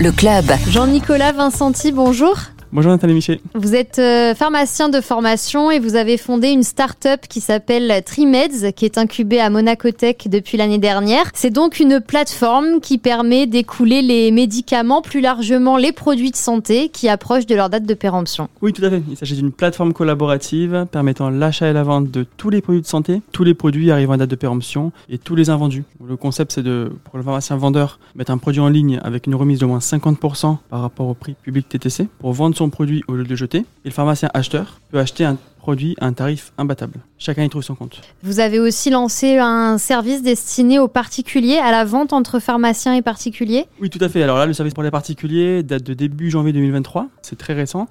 Le 0.00 0.10
club. 0.10 0.46
Jean-Nicolas 0.68 1.30
Vincenti, 1.30 1.92
bonjour. 1.92 2.36
Bonjour 2.76 2.92
Nathalie 2.92 3.14
Miché. 3.14 3.40
Vous 3.54 3.74
êtes 3.74 3.98
euh, 3.98 4.34
pharmacien 4.34 4.90
de 4.90 5.00
formation 5.00 5.70
et 5.70 5.78
vous 5.78 5.96
avez 5.96 6.18
fondé 6.18 6.48
une 6.48 6.62
start-up 6.62 7.22
qui 7.26 7.40
s'appelle 7.40 8.02
Trimeds, 8.04 8.70
qui 8.76 8.84
est 8.84 8.98
incubée 8.98 9.40
à 9.40 9.48
Monaco 9.48 9.90
Tech 9.92 10.16
depuis 10.26 10.58
l'année 10.58 10.76
dernière. 10.76 11.30
C'est 11.32 11.48
donc 11.48 11.80
une 11.80 12.02
plateforme 12.02 12.82
qui 12.82 12.98
permet 12.98 13.46
d'écouler 13.46 14.02
les 14.02 14.30
médicaments, 14.30 15.00
plus 15.00 15.22
largement 15.22 15.78
les 15.78 15.92
produits 15.92 16.30
de 16.30 16.36
santé 16.36 16.90
qui 16.90 17.08
approchent 17.08 17.46
de 17.46 17.54
leur 17.54 17.70
date 17.70 17.84
de 17.84 17.94
péremption. 17.94 18.50
Oui, 18.60 18.74
tout 18.74 18.84
à 18.84 18.90
fait. 18.90 19.02
Il 19.08 19.16
s'agit 19.16 19.36
d'une 19.36 19.52
plateforme 19.52 19.94
collaborative 19.94 20.86
permettant 20.92 21.30
l'achat 21.30 21.70
et 21.70 21.72
la 21.72 21.82
vente 21.82 22.10
de 22.10 22.26
tous 22.36 22.50
les 22.50 22.60
produits 22.60 22.82
de 22.82 22.86
santé, 22.86 23.22
tous 23.32 23.42
les 23.42 23.54
produits 23.54 23.90
arrivant 23.90 24.12
à 24.12 24.16
date 24.18 24.28
de 24.28 24.36
péremption 24.36 24.92
et 25.08 25.16
tous 25.16 25.34
les 25.34 25.48
invendus. 25.48 25.84
Le 26.06 26.18
concept, 26.18 26.52
c'est 26.52 26.62
de, 26.62 26.92
pour 27.04 27.16
le 27.16 27.24
pharmacien 27.24 27.56
vendeur, 27.56 27.98
mettre 28.16 28.32
un 28.32 28.38
produit 28.38 28.60
en 28.60 28.68
ligne 28.68 29.00
avec 29.02 29.26
une 29.26 29.34
remise 29.34 29.60
de 29.60 29.64
moins 29.64 29.78
50% 29.78 30.58
par 30.68 30.82
rapport 30.82 31.06
au 31.06 31.14
prix 31.14 31.36
public 31.42 31.70
TTC 31.70 32.06
pour 32.18 32.34
vendre 32.34 32.54
son 32.54 32.65
produit 32.68 33.02
au 33.08 33.14
lieu 33.14 33.24
de 33.24 33.28
le 33.28 33.36
jeter. 33.36 33.58
Et 33.58 33.86
le 33.86 33.90
pharmacien 33.90 34.30
acheteur 34.34 34.80
peut 34.90 34.98
acheter 34.98 35.24
un 35.24 35.36
produit 35.58 35.96
à 36.00 36.06
un 36.06 36.12
tarif 36.12 36.52
imbattable. 36.58 37.00
Chacun 37.18 37.42
y 37.42 37.48
trouve 37.48 37.62
son 37.62 37.74
compte. 37.74 38.00
Vous 38.22 38.38
avez 38.38 38.60
aussi 38.60 38.90
lancé 38.90 39.38
un 39.38 39.78
service 39.78 40.22
destiné 40.22 40.78
aux 40.78 40.86
particuliers, 40.86 41.58
à 41.58 41.72
la 41.72 41.84
vente 41.84 42.12
entre 42.12 42.38
pharmaciens 42.38 42.94
et 42.94 43.02
particuliers? 43.02 43.66
Oui, 43.80 43.90
tout 43.90 43.98
à 44.00 44.08
fait. 44.08 44.22
Alors 44.22 44.38
là, 44.38 44.46
le 44.46 44.52
service 44.52 44.74
pour 44.74 44.84
les 44.84 44.92
particuliers 44.92 45.64
date 45.64 45.82
de 45.82 45.94
début 45.94 46.30
janvier 46.30 46.52
2023. 46.52 47.08
C'est 47.22 47.36
très 47.36 47.54
récent. 47.54 47.88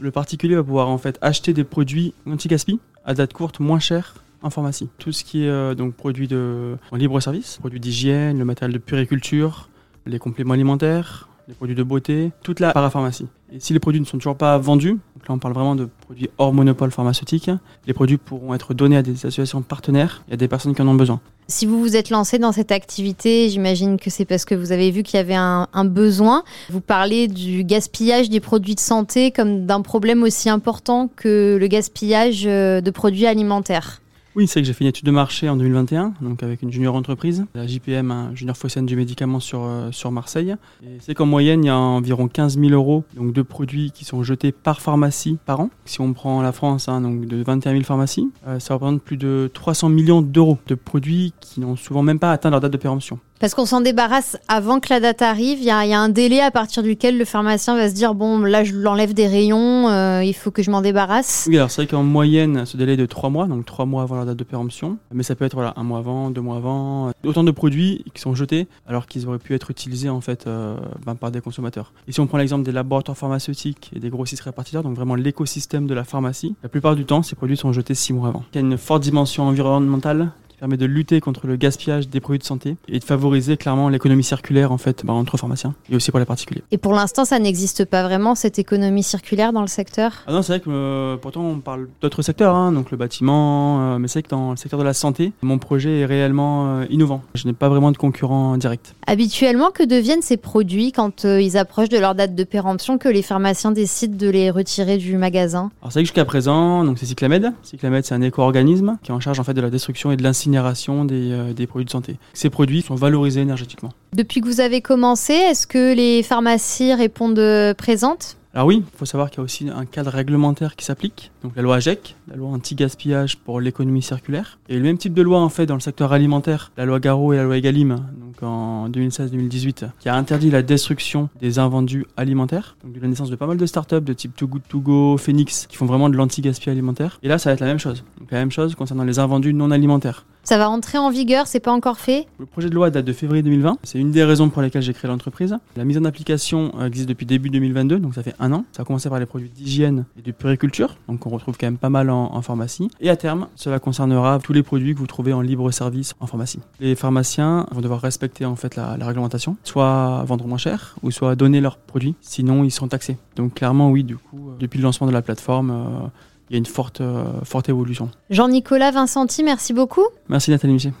Le 0.00 0.10
particulier 0.10 0.54
va 0.54 0.62
pouvoir 0.62 0.88
en 0.88 0.98
fait 0.98 1.18
acheter 1.22 1.54
des 1.54 1.64
produits 1.64 2.12
anti-gaspi 2.30 2.78
à 3.06 3.14
date 3.14 3.32
courte 3.32 3.58
moins 3.58 3.78
cher 3.78 4.16
en 4.42 4.50
pharmacie. 4.50 4.88
Tout 4.98 5.12
ce 5.12 5.24
qui 5.24 5.44
est 5.44 5.48
euh, 5.48 5.74
donc 5.74 5.94
produits 5.94 6.28
de, 6.28 6.76
en 6.90 6.96
libre 6.96 7.18
service, 7.20 7.56
produits 7.58 7.80
d'hygiène, 7.80 8.38
le 8.38 8.44
matériel 8.44 8.74
de 8.74 8.78
puriculture, 8.78 9.70
les 10.06 10.18
compléments 10.18 10.52
alimentaires, 10.54 11.28
les 11.48 11.54
produits 11.54 11.74
de 11.74 11.82
beauté, 11.82 12.32
toute 12.42 12.60
la 12.60 12.72
parapharmacie. 12.72 13.26
Et 13.52 13.60
si 13.60 13.72
les 13.72 13.78
produits 13.78 14.00
ne 14.00 14.06
sont 14.06 14.18
toujours 14.18 14.36
pas 14.36 14.58
vendus, 14.58 14.92
donc 14.92 15.28
là 15.28 15.34
on 15.34 15.38
parle 15.38 15.54
vraiment 15.54 15.76
de 15.76 15.88
produits 16.00 16.28
hors 16.38 16.52
monopole 16.52 16.90
pharmaceutique, 16.90 17.50
les 17.86 17.92
produits 17.94 18.16
pourront 18.16 18.54
être 18.54 18.74
donnés 18.74 18.96
à 18.96 19.02
des 19.02 19.12
associations 19.12 19.62
partenaires 19.62 20.24
et 20.28 20.34
à 20.34 20.36
des 20.36 20.48
personnes 20.48 20.74
qui 20.74 20.82
en 20.82 20.88
ont 20.88 20.94
besoin. 20.94 21.20
Si 21.46 21.66
vous 21.66 21.78
vous 21.78 21.94
êtes 21.94 22.08
lancé 22.08 22.38
dans 22.38 22.52
cette 22.52 22.72
activité, 22.72 23.50
j'imagine 23.50 23.98
que 23.98 24.08
c'est 24.08 24.24
parce 24.24 24.46
que 24.46 24.54
vous 24.54 24.72
avez 24.72 24.90
vu 24.90 25.02
qu'il 25.02 25.18
y 25.18 25.20
avait 25.20 25.34
un, 25.34 25.66
besoin. 25.84 26.42
Vous 26.70 26.80
parlez 26.80 27.28
du 27.28 27.64
gaspillage 27.64 28.30
des 28.30 28.40
produits 28.40 28.74
de 28.74 28.80
santé 28.80 29.30
comme 29.30 29.66
d'un 29.66 29.82
problème 29.82 30.22
aussi 30.22 30.48
important 30.48 31.10
que 31.14 31.58
le 31.60 31.66
gaspillage 31.66 32.44
euh, 32.46 32.80
de 32.80 32.90
produits 32.90 33.26
alimentaires. 33.26 34.00
Oui, 34.36 34.48
c'est 34.48 34.60
que 34.60 34.66
j'ai 34.66 34.72
fait 34.72 34.82
une 34.82 34.88
étude 34.88 35.06
de 35.06 35.12
marché 35.12 35.48
en 35.48 35.54
2021, 35.54 36.14
donc 36.20 36.42
avec 36.42 36.62
une 36.62 36.72
junior 36.72 36.96
entreprise, 36.96 37.46
la 37.54 37.68
JPM, 37.68 38.10
un 38.10 38.34
junior 38.34 38.56
Fossienne 38.56 38.84
du 38.84 38.96
médicament 38.96 39.38
sur, 39.38 39.62
euh, 39.62 39.92
sur 39.92 40.10
Marseille. 40.10 40.56
Et 40.82 40.96
c'est 40.98 41.14
qu'en 41.14 41.26
moyenne, 41.26 41.62
il 41.62 41.68
y 41.68 41.70
a 41.70 41.76
environ 41.76 42.26
15 42.26 42.58
000 42.58 42.72
euros 42.72 43.04
donc, 43.14 43.32
de 43.32 43.42
produits 43.42 43.92
qui 43.92 44.04
sont 44.04 44.24
jetés 44.24 44.50
par 44.50 44.80
pharmacie 44.80 45.38
par 45.46 45.60
an. 45.60 45.70
Si 45.84 46.00
on 46.00 46.12
prend 46.14 46.42
la 46.42 46.50
France, 46.50 46.88
hein, 46.88 47.00
donc 47.00 47.26
de 47.26 47.44
21 47.44 47.72
000 47.72 47.84
pharmacies, 47.84 48.28
euh, 48.48 48.58
ça 48.58 48.74
représente 48.74 49.02
plus 49.02 49.16
de 49.16 49.48
300 49.54 49.88
millions 49.88 50.20
d'euros 50.20 50.58
de 50.66 50.74
produits 50.74 51.32
qui 51.40 51.60
n'ont 51.60 51.76
souvent 51.76 52.02
même 52.02 52.18
pas 52.18 52.32
atteint 52.32 52.50
leur 52.50 52.60
date 52.60 52.72
de 52.72 52.76
péremption. 52.76 53.20
Parce 53.40 53.54
qu'on 53.54 53.66
s'en 53.66 53.80
débarrasse 53.80 54.38
avant 54.48 54.80
que 54.80 54.88
la 54.90 55.00
date 55.00 55.20
arrive. 55.20 55.58
Il 55.58 55.64
y, 55.64 55.70
a 55.70 56.00
un 56.00 56.08
délai 56.08 56.40
à 56.40 56.50
partir 56.50 56.82
duquel 56.82 57.18
le 57.18 57.24
pharmacien 57.24 57.76
va 57.76 57.88
se 57.88 57.94
dire 57.94 58.14
bon, 58.14 58.38
là, 58.38 58.64
je 58.64 58.72
l'enlève 58.72 59.12
des 59.12 59.26
rayons, 59.26 59.88
euh, 59.88 60.22
il 60.22 60.34
faut 60.34 60.50
que 60.50 60.62
je 60.62 60.70
m'en 60.70 60.80
débarrasse. 60.80 61.46
Oui, 61.48 61.56
alors 61.56 61.70
c'est 61.70 61.82
vrai 61.82 61.86
qu'en 61.88 62.04
moyenne, 62.04 62.64
ce 62.64 62.76
délai 62.76 62.94
est 62.94 62.96
de 62.96 63.06
3 63.06 63.30
mois, 63.30 63.46
donc 63.46 63.66
3 63.66 63.86
mois 63.86 64.02
avant 64.02 64.16
la 64.16 64.24
date 64.24 64.36
de 64.36 64.44
péremption. 64.44 64.98
Mais 65.12 65.22
ça 65.22 65.34
peut 65.34 65.44
être 65.44 65.72
un 65.76 65.82
mois 65.82 65.98
avant, 65.98 66.30
deux 66.30 66.40
mois 66.40 66.56
avant. 66.56 67.10
Autant 67.24 67.44
de 67.44 67.50
produits 67.50 68.04
qui 68.14 68.20
sont 68.20 68.34
jetés 68.34 68.68
alors 68.86 69.06
qu'ils 69.06 69.26
auraient 69.26 69.38
pu 69.38 69.54
être 69.54 69.70
utilisés 69.70 70.08
en 70.08 70.20
fait 70.20 70.46
euh, 70.46 70.76
ben, 71.04 71.14
par 71.14 71.30
des 71.30 71.40
consommateurs. 71.40 71.92
Et 72.06 72.12
si 72.12 72.20
on 72.20 72.26
prend 72.26 72.38
l'exemple 72.38 72.64
des 72.64 72.72
laboratoires 72.72 73.16
pharmaceutiques 73.16 73.90
et 73.94 73.98
des 73.98 74.10
grossistes 74.10 74.42
répartiteurs, 74.42 74.82
donc 74.82 74.94
vraiment 74.94 75.16
l'écosystème 75.16 75.86
de 75.86 75.94
la 75.94 76.04
pharmacie, 76.04 76.54
la 76.62 76.68
plupart 76.68 76.94
du 76.94 77.04
temps, 77.04 77.22
ces 77.22 77.34
produits 77.34 77.56
sont 77.56 77.72
jetés 77.72 77.94
6 77.94 78.12
mois 78.12 78.28
avant. 78.28 78.44
Il 78.52 78.56
y 78.56 78.58
a 78.58 78.66
une 78.66 78.78
forte 78.78 79.02
dimension 79.02 79.44
environnementale 79.44 80.30
qui 80.54 80.60
permet 80.60 80.76
de 80.76 80.86
lutter 80.86 81.20
contre 81.20 81.48
le 81.48 81.56
gaspillage 81.56 82.08
des 82.08 82.20
produits 82.20 82.38
de 82.38 82.44
santé 82.44 82.76
et 82.86 83.00
de 83.00 83.04
favoriser 83.04 83.56
clairement 83.56 83.88
l'économie 83.88 84.22
circulaire 84.22 84.70
en 84.70 84.78
fait 84.78 85.04
bah, 85.04 85.12
entre 85.12 85.36
pharmaciens 85.36 85.74
et 85.90 85.96
aussi 85.96 86.12
pour 86.12 86.20
les 86.20 86.24
particuliers. 86.24 86.62
Et 86.70 86.78
pour 86.78 86.92
l'instant, 86.92 87.24
ça 87.24 87.40
n'existe 87.40 87.84
pas 87.84 88.04
vraiment 88.04 88.36
cette 88.36 88.60
économie 88.60 89.02
circulaire 89.02 89.52
dans 89.52 89.62
le 89.62 89.66
secteur? 89.66 90.12
Ah 90.28 90.32
non, 90.32 90.42
c'est 90.42 90.52
vrai 90.52 90.60
que 90.60 90.70
euh, 90.70 91.16
pourtant 91.16 91.42
on 91.42 91.58
parle 91.58 91.88
d'autres 92.00 92.22
secteurs, 92.22 92.54
hein, 92.54 92.70
donc 92.70 92.92
le 92.92 92.96
bâtiment, 92.96 93.94
euh, 93.94 93.98
mais 93.98 94.06
c'est 94.06 94.20
vrai 94.20 94.22
que 94.22 94.28
dans 94.28 94.52
le 94.52 94.56
secteur 94.56 94.78
de 94.78 94.84
la 94.84 94.94
santé, 94.94 95.32
mon 95.42 95.58
projet 95.58 96.00
est 96.00 96.04
réellement 96.04 96.66
euh, 96.68 96.86
innovant. 96.88 97.22
Je 97.34 97.48
n'ai 97.48 97.52
pas 97.52 97.68
vraiment 97.68 97.90
de 97.90 97.96
concurrent 97.96 98.56
direct. 98.56 98.94
Habituellement, 99.08 99.72
que 99.72 99.82
deviennent 99.82 100.22
ces 100.22 100.36
produits 100.36 100.92
quand 100.92 101.24
ils 101.24 101.56
approchent 101.56 101.88
de 101.88 101.98
leur 101.98 102.14
date 102.14 102.36
de 102.36 102.44
péremption 102.44 102.96
que 102.96 103.08
les 103.08 103.22
pharmaciens 103.22 103.72
décident 103.72 104.16
de 104.16 104.28
les 104.28 104.50
retirer 104.50 104.98
du 104.98 105.16
magasin? 105.16 105.72
Alors 105.82 105.90
c'est 105.90 105.98
vrai 105.98 106.02
que 106.02 106.08
jusqu'à 106.08 106.24
présent, 106.24 106.84
donc 106.84 106.98
c'est 107.00 107.06
Cyclamed. 107.06 107.52
Cyclamed, 107.64 108.04
c'est 108.04 108.14
un 108.14 108.22
éco-organisme 108.22 108.98
qui 109.02 109.10
est 109.10 109.14
en 109.14 109.18
charge 109.18 109.40
en 109.40 109.44
fait 109.44 109.54
de 109.54 109.60
la 109.60 109.70
destruction 109.70 110.12
et 110.12 110.16
de 110.16 110.22
l'incinération 110.22 110.43
des, 110.50 111.32
euh, 111.32 111.52
des, 111.52 111.66
produits 111.66 111.84
de 111.84 111.90
santé. 111.90 112.16
Ces 112.32 112.50
produits 112.50 112.82
sont 112.82 112.94
valorisés 112.94 113.40
énergétiquement. 113.40 113.92
Depuis 114.14 114.40
que 114.40 114.46
vous 114.46 114.60
avez 114.60 114.80
commencé, 114.80 115.32
est-ce 115.32 115.66
que 115.66 115.94
les 115.94 116.22
pharmacies 116.22 116.94
répondent 116.94 117.38
euh, 117.38 117.74
présentes? 117.74 118.36
Alors 118.54 118.68
oui, 118.68 118.84
il 118.86 118.98
faut 118.98 119.04
savoir 119.04 119.30
qu'il 119.30 119.38
y 119.38 119.40
a 119.40 119.44
aussi 119.44 119.68
un 119.68 119.84
cadre 119.84 120.12
réglementaire 120.12 120.76
qui 120.76 120.84
s'applique, 120.84 121.32
donc 121.42 121.56
la 121.56 121.62
loi 121.62 121.74
AGEC, 121.74 122.14
la 122.28 122.36
loi 122.36 122.50
anti-gaspillage 122.50 123.36
pour 123.36 123.60
l'économie 123.60 124.00
circulaire. 124.00 124.60
Et 124.68 124.76
le 124.76 124.82
même 124.82 124.96
type 124.96 125.12
de 125.12 125.22
loi 125.22 125.40
en 125.40 125.48
fait 125.48 125.66
dans 125.66 125.74
le 125.74 125.80
secteur 125.80 126.12
alimentaire, 126.12 126.70
la 126.76 126.84
loi 126.84 127.00
Garot 127.00 127.32
et 127.32 127.36
la 127.36 127.42
loi 127.42 127.56
Egalim, 127.56 127.96
donc 128.16 128.40
en 128.42 128.88
2016-2018, 128.90 129.86
qui 129.98 130.08
a 130.08 130.14
interdit 130.14 130.52
la 130.52 130.62
destruction 130.62 131.28
des 131.40 131.58
invendus 131.58 132.06
alimentaires, 132.16 132.76
donc 132.84 132.92
de 132.92 133.00
la 133.00 133.08
naissance 133.08 133.28
de 133.28 133.34
pas 133.34 133.48
mal 133.48 133.56
de 133.56 133.66
startups 133.66 134.00
de 134.00 134.12
type 134.12 134.36
Too 134.36 134.46
Good 134.46 134.62
To 134.68 134.78
Go, 134.78 135.16
Phoenix, 135.16 135.66
qui 135.66 135.76
font 135.76 135.86
vraiment 135.86 136.08
de 136.08 136.16
l'anti-gaspillage 136.16 136.76
alimentaire. 136.76 137.18
Et 137.24 137.28
là, 137.28 137.38
ça 137.38 137.50
va 137.50 137.54
être 137.54 137.60
la 137.60 137.66
même 137.66 137.80
chose. 137.80 138.04
Donc 138.20 138.30
la 138.30 138.38
même 138.38 138.52
chose 138.52 138.76
concernant 138.76 139.02
les 139.02 139.18
invendus 139.18 139.52
non 139.52 139.72
alimentaires. 139.72 140.24
Ça 140.44 140.58
va 140.58 140.68
entrer 140.68 140.98
en 140.98 141.08
vigueur, 141.08 141.46
c'est 141.46 141.58
pas 141.58 141.72
encore 141.72 141.96
fait 141.96 142.26
Le 142.38 142.44
projet 142.44 142.68
de 142.68 142.74
loi 142.74 142.90
date 142.90 143.06
de 143.06 143.14
février 143.14 143.42
2020. 143.42 143.78
C'est 143.82 143.98
une 143.98 144.10
des 144.10 144.22
raisons 144.24 144.50
pour 144.50 144.60
lesquelles 144.60 144.82
j'ai 144.82 144.92
créé 144.92 145.10
l'entreprise. 145.10 145.56
La 145.74 145.86
mise 145.86 145.96
en 145.96 146.04
application 146.04 146.70
existe 146.84 147.08
depuis 147.08 147.24
début 147.24 147.48
2022, 147.48 147.98
donc 147.98 148.14
ça 148.14 148.22
fait 148.22 148.34
un 148.38 148.52
an. 148.52 148.66
Ça 148.72 148.82
a 148.82 148.84
commencé 148.84 149.08
par 149.08 149.18
les 149.18 149.24
produits 149.24 149.48
d'hygiène 149.48 150.04
et 150.18 150.22
de 150.22 150.32
puriculture, 150.32 150.98
donc 151.08 151.24
on 151.24 151.30
retrouve 151.30 151.56
quand 151.58 151.66
même 151.66 151.78
pas 151.78 151.88
mal 151.88 152.10
en, 152.10 152.42
pharmacie. 152.42 152.90
Et 153.00 153.08
à 153.08 153.16
terme, 153.16 153.48
cela 153.54 153.78
concernera 153.78 154.38
tous 154.38 154.52
les 154.52 154.62
produits 154.62 154.92
que 154.92 154.98
vous 154.98 155.06
trouvez 155.06 155.32
en 155.32 155.40
libre 155.40 155.70
service 155.70 156.12
en 156.20 156.26
pharmacie. 156.26 156.60
Les 156.78 156.94
pharmaciens 156.94 157.66
vont 157.70 157.80
devoir 157.80 158.02
respecter 158.02 158.44
en 158.44 158.54
fait 158.54 158.76
la, 158.76 158.96
réglementation, 159.00 159.56
soit 159.64 160.24
vendre 160.26 160.46
moins 160.46 160.58
cher, 160.58 160.94
ou 161.02 161.10
soit 161.10 161.36
donner 161.36 161.62
leurs 161.62 161.78
produits, 161.78 162.16
sinon 162.20 162.64
ils 162.64 162.70
sont 162.70 162.88
taxés. 162.88 163.16
Donc 163.36 163.54
clairement, 163.54 163.90
oui, 163.90 164.04
du 164.04 164.18
coup, 164.18 164.50
depuis 164.60 164.76
le 164.76 164.82
lancement 164.82 165.06
de 165.06 165.12
la 165.12 165.22
plateforme, 165.22 165.70
euh, 165.70 166.08
il 166.50 166.54
y 166.54 166.56
a 166.56 166.58
une 166.58 166.66
forte, 166.66 167.00
euh, 167.00 167.24
forte 167.44 167.68
évolution. 167.68 168.10
Jean-Nicolas 168.30 168.90
Vincenti, 168.90 169.42
merci 169.44 169.72
beaucoup. 169.72 170.06
Merci 170.28 170.50
Nathalie 170.50 170.74
Miché. 170.74 170.92